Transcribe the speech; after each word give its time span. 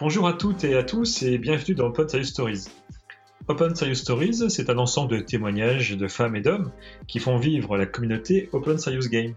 Bonjour 0.00 0.28
à 0.28 0.32
toutes 0.32 0.62
et 0.62 0.76
à 0.76 0.84
tous 0.84 1.22
et 1.22 1.38
bienvenue 1.38 1.74
dans 1.74 1.86
Open 1.86 2.08
Serious 2.08 2.26
Stories. 2.26 2.66
Open 3.48 3.74
Serious 3.74 3.96
Stories, 3.96 4.48
c'est 4.48 4.70
un 4.70 4.78
ensemble 4.78 5.16
de 5.16 5.20
témoignages 5.20 5.96
de 5.96 6.06
femmes 6.06 6.36
et 6.36 6.40
d'hommes 6.40 6.70
qui 7.08 7.18
font 7.18 7.36
vivre 7.36 7.76
la 7.76 7.84
communauté 7.84 8.48
Open 8.52 8.78
Serious 8.78 9.08
Game. 9.08 9.34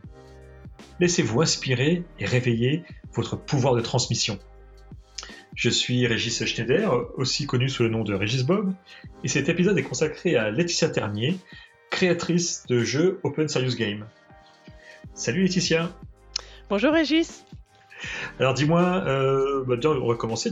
Laissez-vous 0.99 1.41
inspirer 1.41 2.03
et 2.19 2.25
réveiller 2.25 2.83
votre 3.11 3.37
pouvoir 3.37 3.73
de 3.73 3.81
transmission. 3.81 4.37
Je 5.55 5.71
suis 5.71 6.05
Régis 6.05 6.45
Schneider, 6.45 6.93
aussi 7.17 7.47
connu 7.47 7.67
sous 7.67 7.81
le 7.81 7.89
nom 7.89 8.03
de 8.03 8.13
Régis 8.13 8.43
Bob, 8.43 8.71
et 9.23 9.29
cet 9.29 9.49
épisode 9.49 9.79
est 9.79 9.83
consacré 9.83 10.35
à 10.35 10.51
Laetitia 10.51 10.89
Ternier, 10.89 11.39
créatrice 11.89 12.67
de 12.67 12.83
jeux 12.83 13.19
Open 13.23 13.47
Serious 13.47 13.75
Game. 13.75 14.05
Salut 15.15 15.41
Laetitia 15.41 15.89
Bonjour 16.69 16.93
Régis 16.93 17.45
alors 18.39 18.53
dis-moi, 18.53 19.03
euh, 19.05 19.63
bah, 19.65 19.75
on 19.85 20.07
va 20.07 20.15
commencer. 20.15 20.51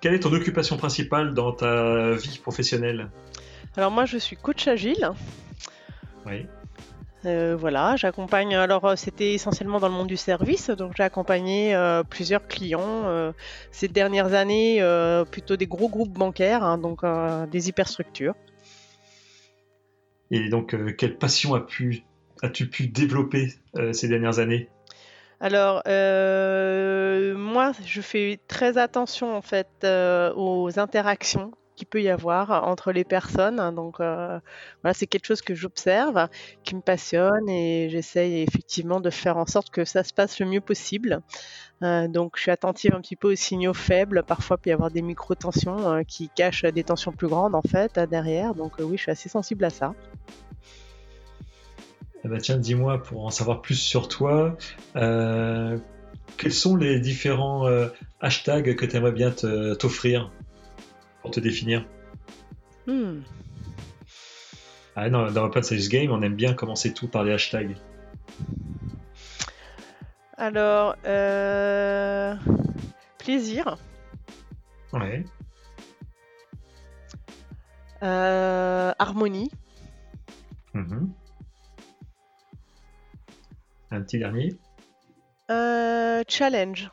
quelle 0.00 0.14
est 0.14 0.20
ton 0.20 0.32
occupation 0.32 0.76
principale 0.76 1.34
dans 1.34 1.52
ta 1.52 2.12
vie 2.12 2.38
professionnelle? 2.38 3.10
Alors 3.76 3.90
moi, 3.90 4.04
je 4.04 4.18
suis 4.18 4.36
coach 4.36 4.66
agile. 4.68 5.10
Oui. 6.26 6.46
Euh, 7.26 7.54
voilà, 7.58 7.96
j'accompagne. 7.96 8.54
Alors, 8.56 8.86
euh, 8.86 8.96
c'était 8.96 9.34
essentiellement 9.34 9.78
dans 9.78 9.88
le 9.88 9.94
monde 9.94 10.06
du 10.06 10.16
service, 10.16 10.70
donc 10.70 10.94
j'ai 10.96 11.02
accompagné 11.02 11.76
plusieurs 12.08 12.46
clients 12.46 13.32
ces 13.70 13.88
dernières 13.88 14.34
années, 14.34 14.82
plutôt 15.30 15.56
des 15.56 15.66
gros 15.66 15.88
groupes 15.88 16.12
bancaires, 16.12 16.64
hein, 16.64 16.78
donc 16.78 17.02
des 17.50 17.68
hyperstructures. 17.68 18.34
Et 20.30 20.48
donc, 20.48 20.76
quelle 20.96 21.16
passion 21.16 21.54
as-tu 21.54 22.68
pu 22.70 22.86
développer 22.86 23.54
ces 23.92 24.08
dernières 24.08 24.38
années? 24.38 24.68
Alors, 25.40 25.82
euh, 25.88 27.34
moi, 27.34 27.72
je 27.86 28.02
fais 28.02 28.38
très 28.46 28.76
attention 28.76 29.34
en 29.34 29.40
fait 29.40 29.68
euh, 29.84 30.32
aux 30.36 30.78
interactions 30.78 31.52
qu'il 31.76 31.86
peut 31.88 32.02
y 32.02 32.10
avoir 32.10 32.68
entre 32.68 32.92
les 32.92 33.04
personnes. 33.04 33.74
Donc, 33.74 34.00
euh, 34.00 34.38
voilà, 34.82 34.92
c'est 34.92 35.06
quelque 35.06 35.24
chose 35.24 35.40
que 35.40 35.54
j'observe, 35.54 36.28
qui 36.62 36.76
me 36.76 36.82
passionne 36.82 37.48
et 37.48 37.88
j'essaye 37.88 38.42
effectivement 38.42 39.00
de 39.00 39.08
faire 39.08 39.38
en 39.38 39.46
sorte 39.46 39.70
que 39.70 39.86
ça 39.86 40.04
se 40.04 40.12
passe 40.12 40.38
le 40.40 40.46
mieux 40.46 40.60
possible. 40.60 41.22
donc, 41.80 42.34
je 42.36 42.42
suis 42.42 42.50
attentive 42.50 42.94
un 42.94 43.00
petit 43.00 43.16
peu 43.16 43.32
aux 43.32 43.36
signaux 43.36 43.72
faibles. 43.72 44.22
Parfois, 44.24 44.58
il 44.60 44.62
peut 44.62 44.70
y 44.70 44.72
avoir 44.74 44.90
des 44.90 45.00
micro-tensions 45.00 46.04
qui 46.06 46.28
cachent 46.28 46.64
des 46.64 46.84
tensions 46.84 47.12
plus 47.12 47.28
grandes 47.28 47.54
en 47.54 47.62
fait 47.62 47.98
derrière. 48.10 48.54
Donc, 48.54 48.74
oui, 48.78 48.98
je 48.98 49.02
suis 49.04 49.12
assez 49.12 49.30
sensible 49.30 49.64
à 49.64 49.70
ça. 49.70 49.94
Eh 52.22 52.28
ben, 52.28 52.38
tiens, 52.38 52.58
dis-moi, 52.58 53.02
pour 53.02 53.24
en 53.24 53.30
savoir 53.30 53.62
plus 53.62 53.76
sur 53.76 54.08
toi, 54.08 54.56
euh, 54.96 55.78
quels 56.36 56.52
sont 56.52 56.76
les 56.76 57.00
différents 57.00 57.66
euh, 57.66 57.88
hashtags 58.20 58.76
que 58.76 58.84
tu 58.84 58.96
aimerais 58.96 59.12
bien 59.12 59.30
t'offrir 59.30 60.30
pour 61.22 61.30
te 61.30 61.40
définir? 61.40 61.86
Hmm. 62.86 63.20
ah, 64.96 65.08
non, 65.08 65.30
Dans 65.30 65.44
Open 65.44 65.62
Game, 65.88 66.10
on 66.10 66.20
aime 66.20 66.34
bien 66.34 66.52
commencer 66.52 66.92
tout 66.92 67.08
par 67.08 67.24
les 67.24 67.32
hashtags. 67.32 67.76
Alors, 70.36 70.96
euh, 71.06 72.34
plaisir. 73.18 73.78
Ouais. 74.92 75.24
harmonie. 78.02 79.50
Mm-hmm. 80.74 81.08
Un 83.90 84.02
petit 84.02 84.18
dernier 84.18 84.54
euh, 85.50 86.22
Challenge. 86.28 86.90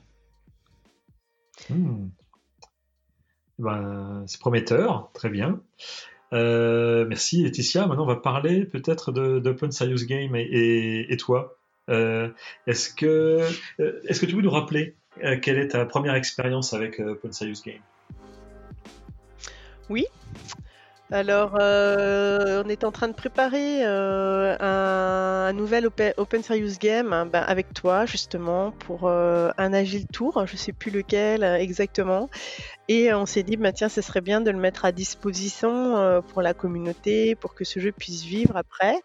Hmm. 1.70 2.08
Ben, 3.60 4.24
c'est 4.28 4.40
prometteur, 4.40 5.12
très 5.14 5.30
bien. 5.30 5.62
Euh, 6.34 7.06
merci 7.08 7.44
Laetitia. 7.44 7.86
Maintenant, 7.86 8.04
on 8.04 8.08
va 8.08 8.16
parler 8.16 8.66
peut-être 8.66 9.12
d'Open 9.12 9.72
Serious 9.72 10.06
Game 10.08 10.36
et, 10.36 11.16
toi. 11.20 11.56
Euh, 11.90 12.30
est-ce 12.66 12.94
que, 12.94 13.48
est 13.80 14.20
que 14.20 14.26
tu 14.26 14.36
peux 14.36 14.42
nous 14.42 14.50
rappeler 14.50 14.96
quelle 15.42 15.58
est 15.58 15.70
ta 15.70 15.86
première 15.86 16.16
expérience 16.16 16.74
avec 16.74 17.00
Open 17.00 17.32
Serious 17.32 17.62
Game? 17.66 17.82
Oui. 19.90 20.06
Alors, 21.10 21.56
euh, 21.58 22.64
on 22.66 22.70
est 22.70 22.84
en 22.84 22.92
train 22.92 23.08
de 23.08 23.14
préparer 23.14 23.86
euh, 23.86 24.58
un, 24.60 25.54
nouvel 25.54 25.88
open, 25.88 26.44
Serious 26.44 26.76
Game 26.82 27.14
hein, 27.14 27.26
ben, 27.26 27.44
avec 27.44 27.74
toi, 27.74 28.06
justement, 28.06 28.72
pour 28.72 29.08
euh, 29.08 29.50
un 29.58 29.72
Agile 29.72 30.06
Tour. 30.08 30.46
Je 30.46 30.54
ne 30.54 30.58
sais 30.58 30.74
plus 30.74 30.92
lequel 30.92 31.44
exactement. 31.44 32.30
Et 32.90 33.14
on 33.14 33.26
s'est 33.26 33.44
dit, 33.44 33.56
bah, 33.56 33.72
tiens, 33.72 33.88
ce 33.88 34.02
serait 34.02 34.20
bien 34.20 34.42
de 34.42 34.52
le 34.52 34.58
mettre 34.58 34.84
à 34.84 34.92
disposition 34.92 36.22
pour 36.28 36.42
la 36.42 36.54
communauté, 36.54 37.36
pour 37.36 37.56
que 37.56 37.64
ce 37.64 37.80
jeu 37.80 37.94
puisse 37.94 38.24
vivre 38.24 38.58
après. 38.58 39.02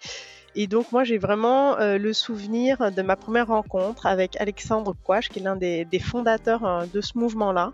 Et 0.54 0.66
donc 0.66 0.92
moi 0.92 1.02
j'ai 1.02 1.16
vraiment 1.16 1.78
euh, 1.78 1.96
le 1.96 2.12
souvenir 2.12 2.92
de 2.92 3.02
ma 3.02 3.16
première 3.16 3.46
rencontre 3.46 4.04
avec 4.04 4.38
Alexandre 4.38 4.94
Quash, 5.02 5.30
qui 5.30 5.38
est 5.38 5.42
l'un 5.42 5.56
des, 5.56 5.86
fondateurs 5.98 6.64
euh, 6.64 6.84
de 6.92 7.00
ce 7.00 7.16
mouvement-là. 7.16 7.72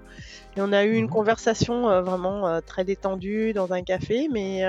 Et 0.56 0.60
on 0.60 0.72
a 0.72 0.84
eu 0.84 0.94
une 0.94 1.04
mhm. 1.04 1.10
conversation 1.10 1.88
euh, 1.88 2.02
vraiment 2.02 2.60
très 2.62 2.84
détendue 2.84 3.52
dans 3.52 3.72
un 3.72 3.82
café, 3.82 4.28
mais 4.32 4.62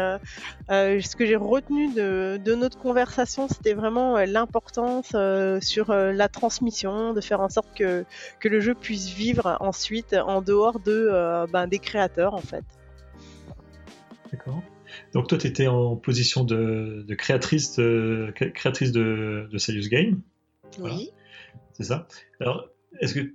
ce 0.70 1.16
que 1.16 1.26
j'ai 1.26 1.36
retenu 1.36 1.94
de, 1.94 2.56
notre 2.56 2.80
conversation, 2.80 3.48
c'était 3.48 3.74
vraiment 3.74 4.18
l'importance 4.18 5.16
sur 5.62 5.94
la 5.94 6.28
transmission, 6.28 7.14
de 7.14 7.22
faire 7.22 7.42
en 7.42 7.50
sorte 7.50 7.70
que, 7.76 8.06
que 8.40 8.50
le 8.50 8.60
jeu 8.60 8.74
puisse 8.74 9.10
vivre 9.10 9.58
ensuite 9.60 10.14
en 10.14 10.42
dehors 10.42 10.80
de, 10.80 11.46
ben, 11.52 11.68
des 11.68 11.80
créateurs 11.80 12.34
en 12.34 12.42
fait. 12.42 12.66
D'accord. 14.32 14.62
Donc 15.14 15.28
toi, 15.28 15.38
tu 15.38 15.48
étais 15.48 15.68
en 15.68 15.96
position 15.96 16.44
de, 16.44 17.06
créatrice, 17.18 17.76
de, 17.78 18.34
créatrice 18.36 18.92
de, 18.92 19.48
Serious 19.58 19.90
Game. 19.90 20.22
Oui. 20.80 21.12
C'est 21.74 21.86
ça. 21.86 22.08
Alors, 22.40 22.70
est-ce 23.00 23.14
que 23.14 23.34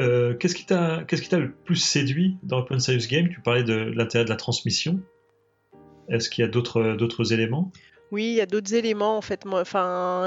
euh, 0.00 0.34
qu'est-ce 0.34 0.54
qui 0.54 0.66
t'a 0.66 1.04
qu'est-ce 1.04 1.22
qui 1.22 1.28
t'a 1.28 1.38
le 1.38 1.52
plus 1.52 1.76
séduit 1.76 2.36
dans 2.42 2.58
Open 2.58 2.78
Serious 2.78 3.08
Game? 3.08 3.28
Tu 3.28 3.40
parlais 3.40 3.64
de 3.64 3.74
l'intérêt 3.74 4.24
de 4.24 4.30
la 4.30 4.36
transmission. 4.36 5.00
Est-ce 6.08 6.30
qu'il 6.30 6.42
y 6.42 6.46
a 6.46 6.50
d'autres 6.50 6.94
d'autres 6.96 7.32
éléments? 7.32 7.72
Oui, 8.10 8.24
il 8.24 8.34
y 8.34 8.40
a 8.40 8.46
d'autres 8.46 8.74
éléments 8.74 9.18
en 9.18 9.20
fait. 9.20 9.44
Moi, 9.44 9.60
enfin, 9.60 10.22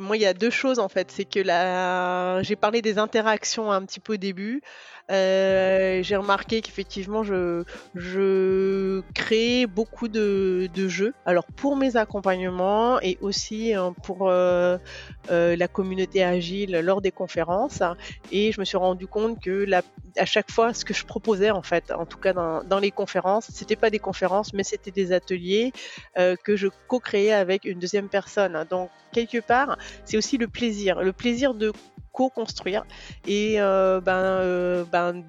moi, 0.00 0.16
il 0.16 0.22
y 0.22 0.26
a 0.26 0.32
deux 0.32 0.50
choses 0.50 0.78
en 0.78 0.88
fait. 0.88 1.10
C'est 1.10 1.26
que 1.26 1.40
la... 1.40 2.42
j'ai 2.42 2.56
parlé 2.56 2.80
des 2.80 2.98
interactions 2.98 3.70
un 3.70 3.84
petit 3.84 4.00
peu 4.00 4.14
au 4.14 4.16
début. 4.16 4.62
Euh, 5.10 6.02
j'ai 6.02 6.16
remarqué 6.16 6.62
qu'effectivement, 6.62 7.22
je, 7.22 7.62
je 7.94 8.65
crée 9.14 9.66
beaucoup 9.66 10.08
de, 10.08 10.68
jeux. 10.88 11.14
Alors 11.24 11.46
pour 11.46 11.76
mes 11.76 11.96
accompagnements 11.96 13.00
et 13.00 13.18
aussi 13.20 13.74
hein, 13.74 13.94
pour 14.02 14.28
euh, 14.28 14.78
euh, 15.30 15.56
la 15.56 15.68
communauté 15.68 16.22
agile 16.22 16.80
lors 16.82 17.00
des 17.00 17.10
conférences. 17.10 17.82
Et 18.32 18.52
je 18.52 18.60
me 18.60 18.64
suis 18.64 18.76
rendu 18.76 19.06
compte 19.06 19.40
que 19.40 19.50
la, 19.50 19.82
à 20.16 20.24
chaque 20.24 20.50
fois, 20.50 20.74
ce 20.74 20.84
que 20.84 20.94
je 20.94 21.04
proposais 21.04 21.50
en 21.50 21.62
fait, 21.62 21.90
en 21.90 22.06
tout 22.06 22.18
cas 22.18 22.32
dans 22.32 22.78
les 22.78 22.90
conférences, 22.90 23.48
c'était 23.52 23.76
pas 23.76 23.90
des 23.90 23.98
conférences, 23.98 24.52
mais 24.52 24.62
c'était 24.62 24.90
des 24.90 25.12
ateliers 25.12 25.72
que 26.14 26.56
je 26.56 26.68
co-créais 26.88 27.32
avec 27.32 27.64
une 27.64 27.78
deuxième 27.78 28.08
personne. 28.08 28.64
Donc 28.70 28.90
quelque 29.12 29.38
part, 29.38 29.78
c'est 30.04 30.16
aussi 30.16 30.36
le 30.38 30.48
plaisir, 30.48 31.02
le 31.02 31.12
plaisir 31.12 31.54
de 31.54 31.72
co-construire 32.16 32.84
et 33.26 33.60
euh, 33.60 34.00
ben, 34.00 34.14
euh, 34.14 34.84
ben 34.90 35.22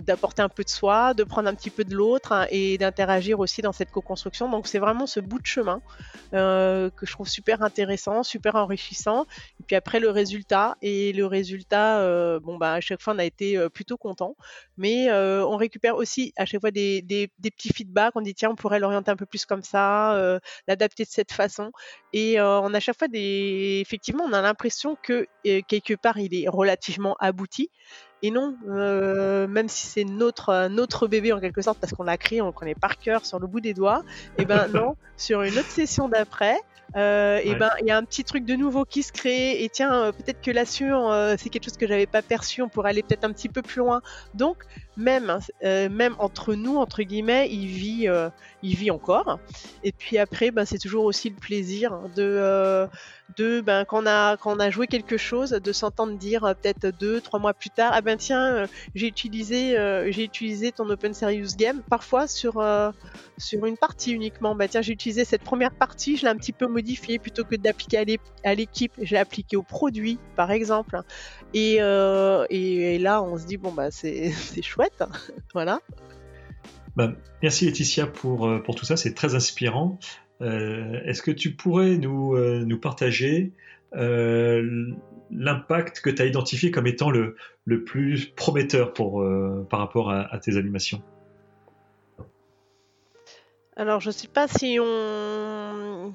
d'apporter 0.00 0.40
un 0.40 0.48
peu 0.48 0.62
de 0.62 0.68
soi, 0.68 1.14
de 1.14 1.24
prendre 1.24 1.48
un 1.48 1.54
petit 1.54 1.68
peu 1.68 1.82
de 1.82 1.96
l'autre 1.96 2.30
hein, 2.30 2.46
et 2.50 2.78
d'interagir 2.78 3.40
aussi 3.40 3.60
dans 3.60 3.72
cette 3.72 3.90
co-construction. 3.90 4.48
Donc 4.48 4.68
c'est 4.68 4.78
vraiment 4.78 5.08
ce 5.08 5.18
bout 5.18 5.40
de 5.40 5.46
chemin 5.46 5.82
euh, 6.32 6.90
que 6.90 7.06
je 7.06 7.12
trouve 7.12 7.28
super 7.28 7.62
intéressant, 7.62 8.22
super 8.22 8.54
enrichissant. 8.54 9.26
Et 9.58 9.64
puis 9.66 9.74
après 9.74 9.98
le 9.98 10.10
résultat 10.10 10.76
et 10.80 11.12
le 11.12 11.26
résultat, 11.26 12.38
bon 12.38 12.56
bah 12.56 12.74
à 12.74 12.80
chaque 12.80 13.02
fois 13.02 13.12
on 13.14 13.18
a 13.18 13.24
été 13.24 13.68
plutôt 13.70 13.96
content, 13.96 14.36
mais 14.76 15.10
on 15.10 15.56
récupère 15.56 15.96
aussi 15.96 16.32
à 16.36 16.44
chaque 16.46 16.60
fois 16.60 16.70
des, 16.70 17.02
des, 17.02 17.32
des, 17.40 17.50
petits 17.50 17.72
feedbacks. 17.72 18.14
On 18.14 18.20
dit 18.20 18.34
tiens 18.34 18.50
on 18.50 18.54
pourrait 18.54 18.78
l'orienter 18.78 19.10
un 19.10 19.16
peu 19.16 19.26
plus 19.26 19.44
comme 19.44 19.64
ça, 19.64 20.38
l'adapter 20.68 21.02
de 21.02 21.10
cette 21.10 21.32
façon. 21.32 21.72
Et 22.12 22.40
on 22.40 22.72
a 22.72 22.76
à 22.76 22.80
chaque 22.80 22.98
fois 22.98 23.08
des, 23.08 23.80
effectivement 23.84 24.22
on 24.22 24.32
a 24.32 24.40
l'impression 24.40 24.96
que 25.02 25.26
quelque 25.42 25.95
part 25.96 26.18
il 26.18 26.34
est 26.34 26.48
relativement 26.48 27.16
abouti. 27.18 27.70
Et 28.22 28.30
non, 28.30 28.56
euh, 28.68 29.46
même 29.46 29.68
si 29.68 29.86
c'est 29.86 30.04
notre, 30.04 30.68
notre 30.68 31.06
bébé 31.06 31.32
en 31.32 31.40
quelque 31.40 31.60
sorte, 31.60 31.78
parce 31.78 31.92
qu'on 31.92 32.04
l'a 32.04 32.16
créé, 32.16 32.40
on 32.40 32.46
le 32.46 32.52
connaît 32.52 32.74
par 32.74 32.98
cœur 32.98 33.26
sur 33.26 33.38
le 33.38 33.46
bout 33.46 33.60
des 33.60 33.74
doigts, 33.74 34.02
et 34.38 34.46
ben 34.46 34.68
non, 34.74 34.96
sur 35.16 35.42
une 35.42 35.58
autre 35.58 35.68
session 35.68 36.08
d'après, 36.08 36.56
euh, 36.96 37.40
et 37.42 37.54
ben 37.56 37.70
il 37.80 37.86
y 37.86 37.90
a 37.90 37.96
un 37.96 38.04
petit 38.04 38.24
truc 38.24 38.44
de 38.44 38.54
nouveau 38.54 38.84
qui 38.84 39.02
se 39.02 39.12
crée 39.12 39.62
et 39.62 39.68
tiens 39.68 39.92
euh, 39.92 40.12
peut-être 40.12 40.40
que 40.40 40.52
là-dessus 40.52 40.92
c'est 41.36 41.50
quelque 41.50 41.64
chose 41.64 41.76
que 41.76 41.86
j'avais 41.86 42.06
pas 42.06 42.22
perçu 42.22 42.62
on 42.62 42.68
pourrait 42.68 42.90
aller 42.90 43.02
peut-être 43.02 43.24
un 43.24 43.32
petit 43.32 43.48
peu 43.48 43.60
plus 43.60 43.80
loin. 43.80 44.00
Donc 44.34 44.64
même 44.96 45.38
même 45.62 46.14
entre 46.18 46.54
nous 46.54 46.76
entre 46.76 47.02
guillemets 47.02 47.48
il 47.50 47.66
vit 47.66 48.08
il 48.62 48.76
vit 48.76 48.90
encore. 48.90 49.40
Et 49.82 49.92
puis 49.92 50.16
après 50.16 50.52
ben 50.52 50.64
c'est 50.64 50.78
toujours 50.78 51.04
aussi 51.04 51.28
le 51.28 51.36
plaisir 51.36 51.98
de 52.14 52.86
de 53.36 53.60
ben 53.60 53.84
quand 53.84 54.04
on 54.04 54.06
a 54.06 54.36
quand 54.36 54.56
on 54.56 54.60
a 54.60 54.70
joué 54.70 54.86
quelque 54.86 55.16
chose 55.16 55.50
de 55.50 55.72
s'entendre 55.72 56.16
dire 56.16 56.54
peut-être 56.62 56.96
deux 56.98 57.20
trois 57.20 57.40
mois 57.40 57.52
plus 57.52 57.70
tard 57.70 57.90
ah 57.94 58.00
ben 58.06 58.16
ben 58.16 58.18
tiens, 58.18 58.66
j'ai 58.94 59.08
utilisé, 59.08 59.76
j'ai 60.10 60.24
utilisé 60.24 60.72
ton 60.72 60.88
Open 60.88 61.12
Serious 61.12 61.56
Game, 61.58 61.82
parfois 61.90 62.26
sur, 62.26 62.64
sur 63.36 63.66
une 63.66 63.76
partie 63.76 64.12
uniquement. 64.12 64.54
Ben 64.54 64.68
tiens, 64.68 64.80
j'ai 64.80 64.92
utilisé 64.92 65.24
cette 65.24 65.42
première 65.42 65.72
partie, 65.72 66.16
je 66.16 66.22
l'ai 66.22 66.28
un 66.28 66.36
petit 66.36 66.52
peu 66.52 66.66
modifiée 66.66 67.18
plutôt 67.18 67.44
que 67.44 67.56
d'appliquer 67.56 68.06
à 68.44 68.54
l'équipe, 68.54 68.92
j'ai 69.02 69.18
appliqué 69.18 69.56
au 69.56 69.62
produit, 69.62 70.18
par 70.34 70.50
exemple. 70.50 71.00
Et, 71.52 71.74
et, 71.74 72.98
là, 72.98 73.22
on 73.22 73.36
se 73.36 73.44
dit 73.44 73.58
bon 73.58 73.72
bah 73.72 73.90
c'est 73.90 74.32
chouette, 74.62 75.04
voilà. 75.52 75.80
Ben, 76.96 77.16
merci 77.42 77.66
Laetitia 77.66 78.06
pour, 78.06 78.50
pour 78.64 78.74
tout 78.74 78.86
ça, 78.86 78.96
c'est 78.96 79.12
très 79.12 79.34
inspirant. 79.34 79.98
Est-ce 80.40 81.20
que 81.22 81.30
tu 81.30 81.54
pourrais 81.54 81.98
nous, 81.98 82.38
nous 82.64 82.78
partager 82.78 83.52
euh, 83.94 84.90
l'impact 85.30 86.00
que 86.00 86.10
tu 86.10 86.22
as 86.22 86.26
identifié 86.26 86.70
comme 86.70 86.86
étant 86.86 87.10
le, 87.10 87.36
le 87.64 87.84
plus 87.84 88.26
prometteur 88.26 88.92
pour, 88.92 89.22
euh, 89.22 89.66
par 89.68 89.80
rapport 89.80 90.10
à, 90.10 90.38
tes 90.38 90.56
animations. 90.56 91.02
Alors, 93.76 94.00
je 94.00 94.08
ne 94.08 94.12
sais 94.12 94.28
pas 94.28 94.48
si 94.48 94.78
on, 94.80 96.14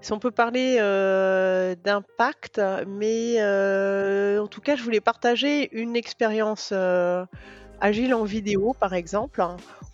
si 0.00 0.12
on 0.12 0.18
peut 0.18 0.30
parler 0.30 0.76
euh, 0.78 1.74
d'impact, 1.82 2.60
mais 2.86 3.42
en 4.38 4.46
tout 4.46 4.60
cas, 4.60 4.76
je 4.76 4.82
voulais 4.82 5.00
partager 5.00 5.68
une 5.76 5.96
expérience 5.96 6.72
agile 7.80 8.14
en 8.14 8.24
vidéo, 8.24 8.74
par 8.78 8.94
exemple, 8.94 9.44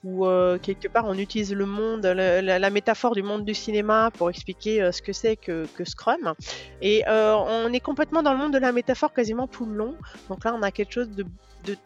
où 0.04 0.26
euh, 0.26 0.58
quelque 0.58 0.88
part 0.88 1.04
on 1.06 1.14
utilise 1.14 1.52
le 1.52 1.66
monde, 1.66 2.04
la, 2.04 2.70
métaphore 2.70 3.14
du 3.14 3.22
monde 3.22 3.44
du 3.44 3.54
cinéma 3.54 4.10
pour 4.16 4.30
expliquer 4.30 4.82
euh, 4.82 4.92
ce 4.92 5.02
que 5.02 5.12
c'est 5.12 5.36
que, 5.36 5.66
Scrum. 5.84 6.34
Et 6.82 7.04
euh, 7.08 7.34
on 7.34 7.72
est 7.72 7.80
complètement 7.80 8.22
dans 8.22 8.32
le 8.32 8.38
monde 8.38 8.52
de 8.52 8.58
la 8.58 8.72
métaphore 8.72 9.12
quasiment 9.12 9.46
tout 9.46 9.66
le 9.66 9.74
long. 9.74 9.94
Donc 10.28 10.44
là, 10.44 10.54
on 10.54 10.62
a 10.62 10.70
quelque 10.70 10.92
chose 10.92 11.10
de, 11.10 11.26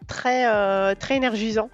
très, 0.07 0.95
très 0.97 1.17
énergisant. 1.17 1.71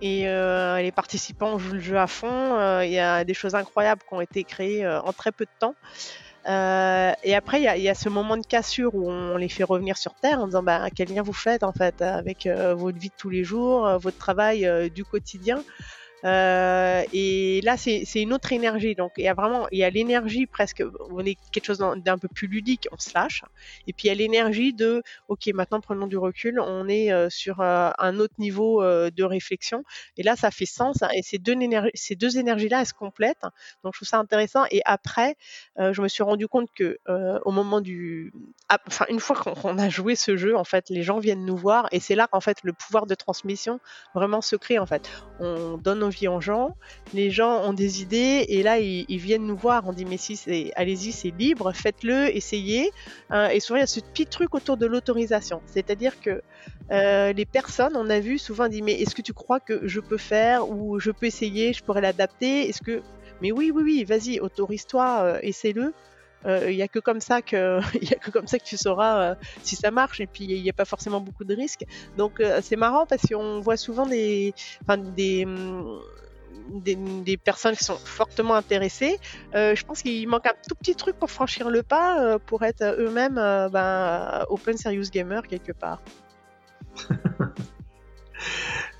Et 0.00 0.22
les 0.22 0.92
participants 0.92 1.58
jouent 1.58 1.74
le 1.74 1.80
jeu 1.80 1.98
à 1.98 2.06
fond. 2.06 2.80
Il 2.82 2.90
y 2.90 3.00
a 3.00 3.24
des 3.24 3.34
choses 3.34 3.56
incroyables 3.56 4.00
qui 4.08 4.14
ont 4.14 4.20
été 4.20 4.44
créées 4.44 4.86
en 4.86 5.12
très 5.12 5.32
peu 5.32 5.44
de 5.44 5.50
temps. 5.58 5.74
Euh, 6.48 7.12
et 7.24 7.34
après, 7.34 7.60
il 7.60 7.82
y, 7.82 7.88
a 7.88 7.94
ce 7.94 8.08
moment 8.08 8.36
de 8.36 8.46
cassure 8.46 8.94
où 8.94 9.10
on 9.10 9.36
les 9.36 9.48
fait 9.48 9.64
revenir 9.64 9.98
sur 9.98 10.14
Terre 10.14 10.40
en 10.40 10.46
disant 10.46 10.62
bah, 10.62 10.88
quel 10.94 11.12
lien 11.12 11.22
vous 11.22 11.34
faites 11.34 11.62
en 11.62 11.72
fait 11.72 12.00
avec 12.00 12.46
euh, 12.46 12.74
votre 12.74 12.98
vie 12.98 13.10
de 13.10 13.14
tous 13.18 13.28
les 13.28 13.44
jours, 13.44 13.86
euh, 13.86 13.98
votre 13.98 14.16
travail 14.16 14.90
du 14.90 15.04
quotidien. 15.04 15.62
Euh, 16.24 17.02
et 17.12 17.60
là, 17.62 17.76
c'est 17.76 18.04
une 18.16 18.32
autre 18.32 18.52
énergie. 18.52 18.94
Donc, 18.94 19.12
il 19.16 19.24
y 19.24 19.28
a 19.28 19.34
vraiment, 19.34 19.68
il 19.70 19.78
y 19.78 19.84
a 19.84 19.90
l'énergie 19.90 20.46
presque, 20.46 20.82
on 21.10 21.24
est 21.24 21.36
quelque 21.52 21.66
chose 21.66 21.78
d'un 21.78 22.18
peu 22.18 22.28
plus 22.28 22.48
ludique, 22.48 22.88
on 22.92 22.98
se 22.98 23.10
lâche. 23.14 23.42
Et 23.86 23.92
puis, 23.92 24.06
il 24.06 24.08
y 24.08 24.10
a 24.10 24.14
l'énergie 24.14 24.72
de, 24.72 25.02
ok, 25.28 25.48
maintenant 25.54 25.80
prenons 25.80 26.06
du 26.06 26.16
recul, 26.16 26.60
on 26.60 26.88
est 26.88 27.12
euh, 27.12 27.28
sur 27.30 27.60
euh, 27.60 27.90
un 27.98 28.18
autre 28.18 28.34
niveau 28.38 28.82
de 28.82 29.24
réflexion. 29.24 29.84
Et 30.16 30.22
là, 30.22 30.36
ça 30.36 30.50
fait 30.50 30.66
sens. 30.66 31.02
Hein, 31.02 31.08
et 31.14 31.22
ces 31.22 31.38
deux, 31.38 31.52
énergies-là, 32.38 32.80
elles 32.80 32.86
se 32.86 32.94
complètent. 32.94 33.42
Donc, 33.84 33.94
je 33.94 33.98
trouve 33.98 34.08
ça 34.08 34.18
intéressant. 34.18 34.64
Et 34.70 34.82
après, 34.84 35.36
je 35.76 36.00
me 36.00 36.08
suis 36.08 36.22
rendu 36.22 36.48
compte 36.48 36.68
que 36.74 36.98
au 37.44 37.50
moment 37.50 37.80
du, 37.80 38.32
ah, 38.68 38.78
enfin, 38.86 39.06
une 39.08 39.20
fois 39.20 39.36
qu'on 39.36 39.78
a 39.78 39.88
joué 39.88 40.14
ce 40.14 40.36
jeu, 40.36 40.56
en 40.56 40.64
fait, 40.64 40.90
les 40.90 41.02
gens 41.02 41.18
viennent 41.18 41.44
nous 41.44 41.56
voir. 41.56 41.88
Et 41.92 42.00
c'est 42.00 42.14
là 42.14 42.26
qu'en 42.26 42.40
fait, 42.40 42.58
le 42.62 42.72
pouvoir 42.72 43.06
de 43.06 43.14
transmission 43.14 43.80
vraiment 44.14 44.40
se 44.40 44.56
crée. 44.56 44.78
En 44.78 44.86
fait, 44.86 45.10
on 45.40 45.78
donne 45.78 46.07
vie 46.08 46.28
en 46.28 46.40
gens. 46.40 46.76
Les 47.14 47.30
gens 47.30 47.62
ont 47.64 47.72
des 47.72 48.02
idées 48.02 48.46
et 48.48 48.62
là 48.62 48.78
ils, 48.78 49.18
viennent 49.18 49.46
nous 49.46 49.56
voir. 49.56 49.86
On 49.86 49.92
dit 49.92 50.04
mais 50.04 50.16
si 50.16 50.36
c'est 50.36 50.72
allez-y, 50.76 51.12
c'est 51.12 51.30
libre, 51.30 51.72
faites-le, 51.72 52.34
essayez. 52.36 52.90
Hein, 53.30 53.48
et 53.48 53.60
souvent 53.60 53.76
il 53.76 53.80
y 53.80 53.84
a 53.84 53.86
ce 53.86 54.00
petit 54.00 54.26
truc 54.26 54.54
autour 54.54 54.76
de 54.76 54.86
l'autorisation, 54.86 55.60
c'est-à-dire 55.66 56.20
que 56.20 56.42
euh, 56.90 57.32
les 57.32 57.46
personnes, 57.46 57.96
on 57.96 58.08
a 58.10 58.20
vu 58.20 58.38
souvent 58.38 58.68
dit 58.68 58.82
mais 58.82 59.00
est-ce 59.00 59.14
que 59.14 59.22
tu 59.22 59.32
crois 59.32 59.60
que 59.60 59.86
je 59.86 60.00
peux 60.00 60.18
faire 60.18 60.68
ou 60.70 60.98
je 60.98 61.10
peux 61.10 61.26
essayer, 61.26 61.72
je 61.72 61.82
pourrais 61.82 62.00
l'adapter? 62.00 62.68
Est-ce 62.68 62.82
que 62.82 63.02
mais 63.40 63.52
oui 63.52 63.70
oui 63.74 63.82
oui, 63.84 64.04
vas-y, 64.04 64.40
autorise-toi, 64.40 65.20
euh, 65.22 65.38
essaie-le. 65.42 65.92
Il 66.44 66.50
euh, 66.50 66.72
n'y 66.72 66.82
a 66.82 66.88
que 66.88 66.98
comme 67.00 67.20
ça 67.20 67.42
que 67.42 67.80
il 68.02 68.12
a 68.12 68.16
que 68.16 68.30
comme 68.30 68.46
ça 68.46 68.58
que 68.58 68.64
tu 68.64 68.76
sauras 68.76 69.20
euh, 69.20 69.34
si 69.62 69.76
ça 69.76 69.90
marche 69.90 70.20
et 70.20 70.26
puis 70.26 70.44
il 70.44 70.62
n'y 70.62 70.70
a 70.70 70.72
pas 70.72 70.84
forcément 70.84 71.20
beaucoup 71.20 71.44
de 71.44 71.54
risques. 71.54 71.84
Donc 72.16 72.40
euh, 72.40 72.60
c'est 72.62 72.76
marrant 72.76 73.06
parce 73.06 73.22
qu'on 73.22 73.60
voit 73.60 73.76
souvent 73.76 74.06
des, 74.06 74.54
des, 75.16 75.46
des, 76.68 76.94
des 76.94 77.36
personnes 77.36 77.74
qui 77.76 77.84
sont 77.84 77.96
fortement 77.96 78.54
intéressées. 78.54 79.18
je 79.52 79.84
pense 79.84 80.02
qu'il 80.02 80.28
manque 80.28 80.46
un 80.46 80.54
tout 80.68 80.74
petit 80.76 80.94
truc 80.94 81.16
pour 81.18 81.30
franchir 81.30 81.70
le 81.70 81.82
pas 81.82 82.38
pour 82.38 82.62
être 82.64 82.84
eux-mêmes 82.98 83.40
ben, 83.72 84.44
open 84.48 84.76
serious 84.76 85.10
gamer 85.10 85.46
quelque 85.46 85.72
part. 85.72 86.00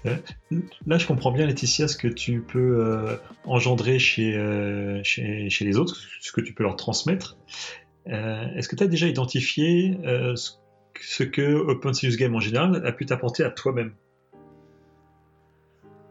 Là, 0.04 0.98
je 0.98 1.06
comprends 1.06 1.32
bien, 1.32 1.46
Laetitia, 1.46 1.88
ce 1.88 1.96
que 1.96 2.08
tu 2.08 2.40
peux 2.40 2.80
euh, 2.80 3.16
engendrer 3.44 3.98
euh, 4.18 5.00
chez, 5.02 5.50
chez, 5.50 5.64
les 5.64 5.78
autres, 5.78 5.96
ce 6.20 6.32
que 6.32 6.40
tu 6.40 6.54
peux 6.54 6.62
leur 6.62 6.76
transmettre. 6.76 7.36
Euh, 8.08 8.46
est-ce 8.56 8.68
que 8.68 8.76
tu 8.76 8.84
as 8.84 8.86
déjà 8.86 9.06
identifié 9.06 9.98
ce 11.00 11.22
que 11.22 11.54
Open 11.54 11.94
Source 11.94 12.16
Game 12.16 12.34
en 12.34 12.40
général 12.40 12.84
a 12.86 12.92
pu 12.92 13.06
t'apporter 13.06 13.44
à 13.44 13.50
toi-même? 13.50 13.94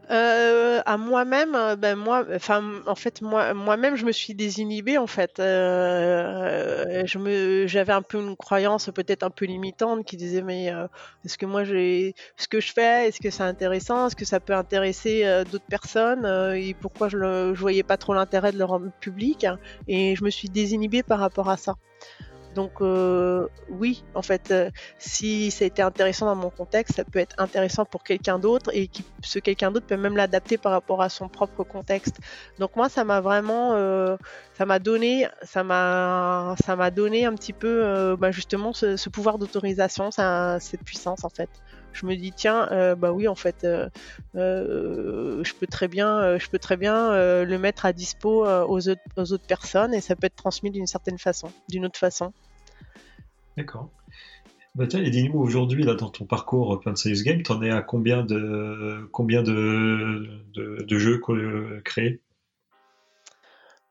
Euh, 0.09 0.81
à 0.85 0.97
moi-même, 0.97 1.53
euh, 1.55 1.75
ben 1.75 1.95
moi, 1.95 2.25
enfin, 2.33 2.63
en 2.85 2.95
fait, 2.95 3.21
moi, 3.21 3.53
moi-même, 3.53 3.95
je 3.97 4.05
me 4.05 4.13
suis 4.13 4.33
désinhibée 4.33 4.97
en 4.97 5.07
fait. 5.07 5.39
Euh, 5.39 7.03
je 7.05 7.17
me, 7.17 7.67
j'avais 7.67 7.91
un 7.91 8.01
peu 8.01 8.19
une 8.19 8.37
croyance 8.37 8.89
peut-être 8.93 9.23
un 9.23 9.29
peu 9.29 9.45
limitante 9.45 10.05
qui 10.05 10.15
disait 10.15 10.41
mais 10.41 10.67
est-ce 11.25 11.37
que 11.37 11.45
moi 11.45 11.63
j'ai, 11.65 12.15
ce 12.37 12.47
que 12.47 12.61
je 12.61 12.71
fais, 12.71 13.07
est-ce 13.07 13.19
que 13.19 13.29
c'est 13.29 13.43
intéressant, 13.43 14.07
est-ce 14.07 14.15
que 14.15 14.25
ça 14.25 14.39
peut 14.39 14.53
intéresser 14.53 15.23
d'autres 15.51 15.65
personnes 15.65 16.25
et 16.55 16.73
pourquoi 16.73 17.09
je, 17.09 17.17
ne 17.17 17.53
voyais 17.53 17.83
pas 17.83 17.97
trop 17.97 18.13
l'intérêt 18.13 18.51
de 18.51 18.57
le 18.57 18.65
rendre 18.65 18.91
public 19.01 19.45
et 19.87 20.15
je 20.15 20.23
me 20.23 20.29
suis 20.29 20.49
désinhibée 20.49 21.03
par 21.03 21.19
rapport 21.19 21.49
à 21.49 21.57
ça. 21.57 21.75
Donc 22.57 22.81
euh, 22.81 23.47
oui, 23.69 24.03
en 24.15 24.23
fait, 24.23 24.49
euh, 24.49 24.71
si 24.97 25.51
ça 25.51 25.63
a 25.63 25.67
été 25.67 25.83
intéressant 25.83 26.25
dans 26.25 26.35
mon 26.35 26.49
contexte, 26.49 26.95
ça 26.95 27.03
peut 27.03 27.19
être 27.19 27.35
intéressant 27.37 27.85
pour 27.85 28.03
quelqu'un 28.03 28.39
d'autre 28.39 28.71
et 28.73 28.89
ce 29.21 29.37
quelqu'un 29.37 29.69
d'autre 29.69 29.85
peut 29.85 29.95
même 29.95 30.17
l'adapter 30.17 30.57
par 30.57 30.71
rapport 30.71 31.03
à 31.03 31.09
son 31.09 31.29
propre 31.29 31.63
contexte. 31.63 32.17
Donc 32.57 32.75
moi, 32.75 32.89
ça 32.89 33.03
m'a 33.03 33.21
vraiment, 33.21 33.73
euh, 33.75 34.17
donné, 34.83 35.27
ça 35.43 35.63
m'a, 35.63 36.55
ça 36.65 36.75
m'a 36.75 36.89
donné 36.89 37.25
un 37.25 37.35
petit 37.35 37.53
peu, 37.53 38.15
bah, 38.19 38.31
justement, 38.31 38.73
ce, 38.73 39.07
pouvoir 39.09 39.37
d'autorisation, 39.37 40.09
cette 40.09 40.83
puissance 40.83 41.23
en 41.23 41.29
fait. 41.29 41.49
Je 41.93 42.05
me 42.07 42.15
dis 42.15 42.31
tiens 42.31 42.95
bah 42.95 43.11
oui 43.11 43.27
en 43.27 43.33
fait 43.33 43.65
je 44.35 45.53
peux 45.59 45.67
très 45.67 45.87
bien 45.87 46.37
je 46.37 46.47
peux 46.47 46.59
très 46.59 46.77
bien 46.77 47.11
le 47.43 47.57
mettre 47.57 47.85
à 47.85 47.93
dispo 47.93 48.45
aux 48.45 48.89
autres 48.89 49.47
personnes 49.47 49.93
et 49.95 50.01
ça 50.01 50.15
peut 50.15 50.27
être 50.27 50.35
transmis 50.35 50.69
d'une 50.69 50.85
certaine 50.85 51.17
façon 51.17 51.49
d'une 51.69 51.85
autre 51.85 51.97
façon 51.97 52.33
D'accord. 53.57 53.89
Bah 54.75 54.85
tiens, 54.85 55.01
et 55.01 55.09
dis-nous 55.09 55.39
aujourd'hui, 55.39 55.83
là, 55.83 55.95
dans 55.95 56.11
ton 56.11 56.25
parcours 56.25 56.69
Open 56.69 56.95
Science 56.95 57.23
Game, 57.23 57.41
t'en 57.41 57.63
es 57.63 57.71
à 57.71 57.81
combien 57.81 58.23
de, 58.23 59.09
combien 59.11 59.41
de, 59.41 60.29
de, 60.53 60.97
jeux 60.99 61.19
créés? 61.83 62.21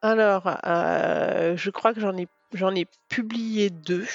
Alors, 0.01 0.61
euh, 0.65 1.57
je 1.57 1.71
crois 1.71 1.93
que 1.93 2.01
j'en 2.01 2.17
ai, 2.17 2.29
j'en 2.53 2.73
ai 2.73 2.87
publié 3.09 3.71
deux. 3.71 4.07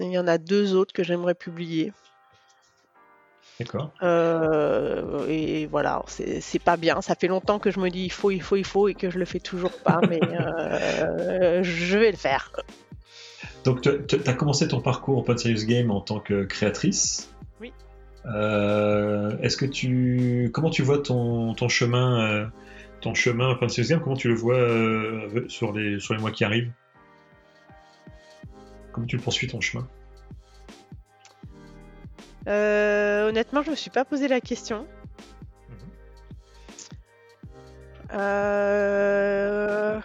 il 0.00 0.10
y 0.10 0.18
en 0.18 0.26
a 0.26 0.38
deux 0.38 0.74
autres 0.74 0.92
que 0.92 1.04
j'aimerais 1.04 1.36
publier. 1.36 1.92
D'accord. 3.60 3.92
Euh, 4.02 5.26
et 5.28 5.66
voilà, 5.66 6.02
c'est 6.06 6.58
pas 6.58 6.76
bien. 6.76 7.02
Ça 7.02 7.14
fait 7.14 7.28
longtemps 7.28 7.60
que 7.60 7.70
je 7.70 7.78
me 7.78 7.90
dis 7.90 8.04
il 8.04 8.12
faut, 8.12 8.32
il 8.32 8.42
faut, 8.42 8.56
il 8.56 8.64
faut, 8.64 8.88
et 8.88 8.94
que 8.94 9.10
je 9.10 9.18
le 9.20 9.26
fais 9.26 9.38
toujours 9.38 9.78
pas, 9.84 10.00
mais 10.08 10.20
euh, 10.40 11.62
je 11.62 11.98
vais 11.98 12.10
le 12.10 12.16
faire. 12.16 12.50
Donc, 13.64 13.82
tu 13.82 14.16
as 14.26 14.32
commencé 14.32 14.68
ton 14.68 14.80
parcours 14.80 15.18
Open 15.18 15.36
Serious 15.36 15.66
Game 15.66 15.90
en 15.90 16.00
tant 16.00 16.18
que 16.20 16.44
créatrice. 16.44 17.30
Oui. 17.60 17.72
Euh, 18.26 19.36
est-ce 19.42 19.56
que 19.56 19.66
tu, 19.66 20.50
comment 20.52 20.70
tu 20.70 20.82
vois 20.82 20.98
ton, 20.98 21.54
ton 21.54 21.68
chemin, 21.68 22.20
euh, 22.22 22.46
ton 23.00 23.14
chemin 23.14 23.50
Open 23.50 23.68
Serious 23.68 23.90
Game? 23.90 24.00
Comment 24.00 24.16
tu 24.16 24.28
le 24.28 24.34
vois 24.34 24.56
euh, 24.56 25.44
sur 25.48 25.72
les 25.72 26.00
sur 26.00 26.14
les 26.14 26.20
mois 26.20 26.30
qui 26.30 26.44
arrivent? 26.44 26.70
Comment 28.92 29.06
tu 29.06 29.18
poursuis 29.18 29.46
ton 29.46 29.60
chemin? 29.60 29.86
Honnêtement, 32.46 33.62
je 33.62 33.70
me 33.70 33.76
suis 33.76 33.90
pas 33.90 34.04
posé 34.04 34.26
la 34.26 34.40
question. 34.40 34.86
Mhm. 35.68 35.76
Euh... 38.14 40.00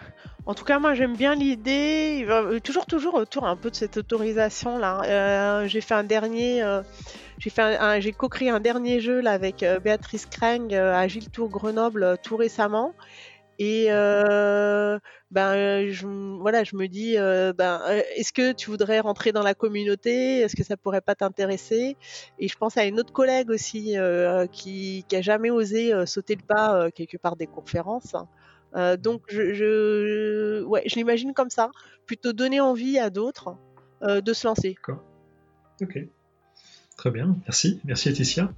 En 0.46 0.54
tout 0.54 0.64
cas, 0.64 0.78
moi 0.78 0.94
j'aime 0.94 1.16
bien 1.16 1.34
l'idée, 1.34 2.24
euh, 2.28 2.60
toujours 2.60 2.86
toujours 2.86 3.14
autour 3.14 3.46
un 3.46 3.56
peu 3.56 3.68
de 3.68 3.74
cette 3.74 3.96
autorisation 3.96 4.78
là. 4.78 5.00
Euh, 5.04 5.66
j'ai 5.66 5.80
fait 5.80 5.94
un 5.94 6.04
dernier, 6.04 6.62
euh, 6.62 6.82
j'ai 7.38 8.12
co-créé 8.12 8.50
un 8.50 8.60
dernier 8.60 9.00
jeu 9.00 9.26
avec 9.26 9.64
Béatrice 9.82 10.26
Kreng 10.26 10.72
à 10.72 11.08
Gilles 11.08 11.30
Tour 11.30 11.48
Grenoble 11.48 12.16
tout 12.22 12.36
récemment. 12.36 12.94
Et 13.58 13.86
ben, 13.88 15.90
je, 15.90 16.06
voilà, 16.40 16.62
je 16.62 16.76
me 16.76 16.86
dis, 16.86 17.16
ben, 17.16 17.80
est-ce 18.16 18.32
que 18.32 18.52
tu 18.52 18.70
voudrais 18.70 19.00
rentrer 19.00 19.32
dans 19.32 19.42
la 19.42 19.54
communauté? 19.54 20.40
Est-ce 20.40 20.54
que 20.56 20.62
ça 20.64 20.76
pourrait 20.76 21.00
pas 21.00 21.16
t'intéresser? 21.16 21.96
Et 22.38 22.48
je 22.48 22.56
pense 22.56 22.76
à 22.76 22.84
une 22.84 23.00
autre 23.00 23.12
collègue 23.12 23.50
aussi 23.50 23.96
qui, 24.52 25.04
qui 25.08 25.16
a 25.16 25.22
jamais 25.22 25.50
osé 25.50 25.92
sauter 26.06 26.36
le 26.36 26.46
pas 26.46 26.90
quelque 26.92 27.16
part 27.16 27.34
des 27.36 27.46
conférences. 27.48 28.14
Donc, 28.98 29.22
je, 29.28 30.62
ouais, 30.64 30.82
je 30.86 30.94
l'imagine 30.96 31.32
comme 31.32 31.50
ça, 31.50 31.70
plutôt 32.06 32.32
donner 32.32 32.60
envie 32.60 32.98
à 32.98 33.10
d'autres 33.10 33.56
de 34.02 34.32
se 34.32 34.46
lancer. 34.46 34.74
D'accord. 34.74 35.02
Ok. 35.80 35.98
Très 36.96 37.10
bien. 37.10 37.36
Merci. 37.46 37.80
Merci, 37.84 38.08
Laetitia. 38.08 38.50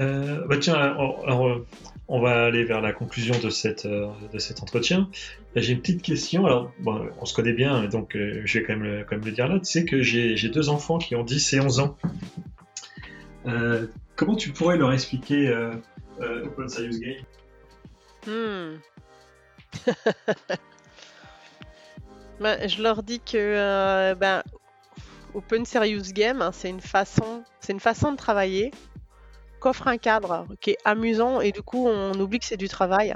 Euh, 0.00 0.44
bah 0.48 0.56
tiens, 0.58 0.74
alors, 0.74 1.64
on 2.08 2.20
va 2.20 2.44
aller 2.44 2.64
vers 2.64 2.80
la 2.80 2.92
conclusion 2.92 3.38
de, 3.38 3.50
cette, 3.50 3.86
euh, 3.86 4.08
de 4.32 4.38
cet 4.38 4.62
entretien. 4.62 5.08
J'ai 5.54 5.72
une 5.72 5.80
petite 5.80 6.02
question. 6.02 6.46
Alors, 6.46 6.72
on 6.84 7.24
se 7.24 7.34
connaît 7.34 7.52
bien, 7.52 7.84
donc 7.84 8.16
euh, 8.16 8.42
je 8.44 8.58
vais 8.58 8.64
quand 8.64 8.74
même, 8.74 8.82
le, 8.82 9.04
quand 9.04 9.16
même 9.16 9.24
le 9.24 9.32
dire 9.32 9.48
là. 9.48 9.58
Tu 9.58 9.66
sais 9.66 9.84
que 9.84 10.02
j'ai 10.02 10.48
deux 10.48 10.68
enfants 10.68 10.98
qui 10.98 11.14
ont 11.14 11.22
10 11.22 11.54
et 11.54 11.60
11 11.60 11.80
ans. 11.80 11.96
Euh, 13.46 13.86
comment 14.16 14.36
tu 14.36 14.50
pourrais 14.50 14.76
leur 14.76 14.92
expliquer 14.92 15.54
Open 16.18 16.68
Serious 16.68 16.98
Game 16.98 17.24
hmm. 18.26 18.78
ben, 22.40 22.68
Je 22.68 22.82
leur 22.82 23.02
dis 23.02 23.20
que 23.20 24.14
ben, 24.14 24.42
Open 25.34 25.64
Serious 25.64 26.12
Game, 26.12 26.42
hein, 26.42 26.52
c'est 26.52 26.70
une 26.70 26.80
façon, 26.80 27.42
une 27.68 27.80
façon 27.80 28.12
de 28.12 28.16
travailler 28.16 28.70
offre 29.66 29.88
un 29.88 29.98
cadre 29.98 30.46
qui 30.60 30.70
est 30.70 30.78
amusant 30.84 31.40
et 31.40 31.52
du 31.52 31.62
coup 31.62 31.86
on 31.86 32.18
oublie 32.20 32.38
que 32.38 32.44
c'est 32.44 32.56
du 32.56 32.68
travail. 32.68 33.14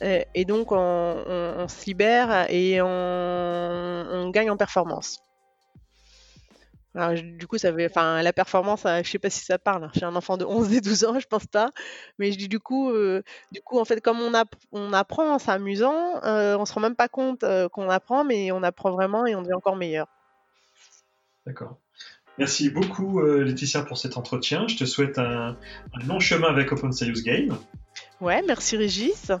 Et, 0.00 0.44
donc 0.44 0.72
on, 0.72 1.66
se 1.68 1.84
libère 1.86 2.50
et 2.50 2.80
on, 2.82 4.30
gagne 4.30 4.50
en 4.50 4.56
performance. 4.56 5.20
Du 6.94 7.46
coup, 7.46 7.56
ça 7.58 7.72
enfin, 7.72 8.22
la 8.22 8.32
performance, 8.32 8.82
je 8.84 9.08
sais 9.08 9.18
pas 9.18 9.30
si 9.30 9.44
ça 9.44 9.58
parle. 9.58 9.90
J'ai 9.94 10.04
un 10.04 10.14
enfant 10.14 10.36
de 10.36 10.44
11 10.44 10.72
et 10.74 10.80
12 10.80 11.04
ans, 11.04 11.18
je 11.18 11.26
pense 11.26 11.46
pas. 11.46 11.70
Mais 12.18 12.32
je 12.32 12.38
dis 12.38 12.48
du 12.48 12.60
coup, 12.60 12.90
euh, 12.90 13.22
du 13.50 13.62
coup, 13.62 13.78
en 13.78 13.84
fait, 13.84 14.00
comme 14.00 14.20
on, 14.20 14.32
on 14.72 14.92
apprend 14.92 15.34
en 15.34 15.38
s'amusant, 15.38 16.22
euh, 16.24 16.56
on 16.58 16.66
se 16.66 16.74
rend 16.74 16.80
même 16.80 16.96
pas 16.96 17.08
compte 17.08 17.44
euh, 17.44 17.68
qu'on 17.68 17.88
apprend, 17.88 18.24
mais 18.24 18.52
on 18.52 18.62
apprend 18.62 18.90
vraiment 18.90 19.26
et 19.26 19.34
on 19.34 19.42
devient 19.42 19.54
encore 19.54 19.76
meilleur. 19.76 20.06
D'accord. 21.46 21.78
Merci 22.38 22.70
beaucoup 22.70 23.20
euh, 23.20 23.42
Laetitia 23.42 23.82
pour 23.82 23.98
cet 23.98 24.16
entretien. 24.16 24.66
Je 24.68 24.76
te 24.76 24.84
souhaite 24.84 25.18
un, 25.18 25.56
long 26.06 26.20
chemin 26.20 26.48
avec 26.48 26.72
Open 26.72 26.92
Serious 26.92 27.22
Game. 27.24 27.56
Ouais, 28.20 28.42
merci 28.46 28.76
Régis. 28.76 29.32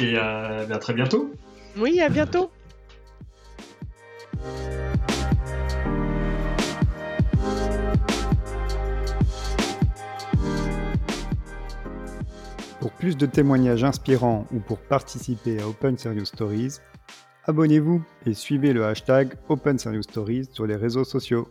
Et 0.00 0.16
à 0.16 0.78
très 0.80 0.94
bientôt. 0.94 1.32
Oui, 1.76 2.00
à 2.00 2.08
bientôt. 2.08 2.50
Plus 13.00 13.16
de 13.16 13.24
témoignages 13.24 13.82
inspirants 13.82 14.46
ou 14.52 14.60
pour 14.60 14.78
participer 14.78 15.58
à 15.58 15.66
Open 15.66 15.96
Serious 15.96 16.26
Stories, 16.26 16.80
abonnez-vous 17.46 18.02
et 18.26 18.34
suivez 18.34 18.74
le 18.74 18.84
hashtag 18.84 19.32
Open 19.48 19.78
Serious 19.78 20.02
Stories 20.02 20.50
sur 20.52 20.66
les 20.66 20.76
réseaux 20.76 21.04
sociaux. 21.04 21.48